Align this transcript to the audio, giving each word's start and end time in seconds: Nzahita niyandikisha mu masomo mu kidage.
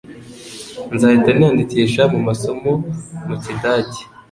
Nzahita 0.93 1.29
niyandikisha 1.33 2.03
mu 2.13 2.19
masomo 2.27 2.71
mu 3.27 3.35
kidage. 3.43 4.01